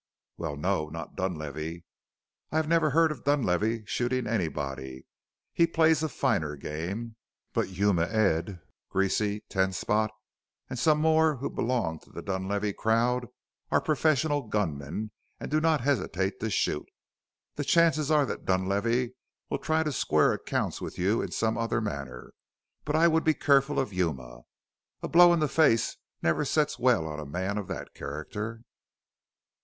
"Well, 0.35 0.57
no, 0.57 0.89
not 0.89 1.15
Dunlavey. 1.15 1.83
I 2.51 2.55
have 2.55 2.67
never 2.67 2.89
heard 2.89 3.11
of 3.11 3.23
Dunlavey 3.23 3.85
shooting 3.85 4.25
anybody; 4.25 5.05
he 5.53 5.67
plays 5.67 6.01
a 6.01 6.09
finer 6.09 6.55
game. 6.55 7.17
But 7.53 7.69
Yuma 7.69 8.07
Ed, 8.07 8.59
Greasy, 8.89 9.41
Ten 9.47 9.71
Spot, 9.73 10.09
and 10.71 10.79
some 10.79 10.97
more 11.01 11.35
who 11.35 11.51
belong 11.51 11.99
to 11.99 12.09
the 12.09 12.23
Dunlavey 12.23 12.73
crowd 12.73 13.27
are 13.69 13.79
professional 13.79 14.47
gun 14.47 14.75
men 14.75 15.11
and 15.39 15.51
do 15.51 15.61
not 15.61 15.81
hesitate 15.81 16.39
to 16.39 16.49
shoot. 16.49 16.89
The 17.53 17.63
chances 17.63 18.09
are 18.09 18.25
that 18.25 18.43
Dunlavey 18.43 19.13
will 19.51 19.59
try 19.59 19.83
to 19.83 19.91
square 19.91 20.33
accounts 20.33 20.81
with 20.81 20.97
you 20.97 21.21
in 21.21 21.29
some 21.29 21.59
other 21.59 21.79
manner, 21.79 22.33
but 22.85 22.95
I 22.95 23.07
would 23.07 23.23
be 23.23 23.35
careful 23.35 23.79
of 23.79 23.93
Yuma 23.93 24.39
a 25.03 25.07
blow 25.07 25.31
in 25.31 25.39
the 25.41 25.47
face 25.47 25.95
never 26.23 26.43
sets 26.43 26.79
well 26.79 27.05
on 27.05 27.19
a 27.19 27.25
man 27.27 27.59
of 27.59 27.67
that 27.67 27.93
character." 27.93 28.63